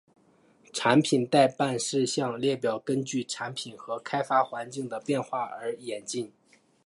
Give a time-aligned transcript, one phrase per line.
[0.73, 6.33] 产品待办事项列表根据产品和开发环境的变化而演进。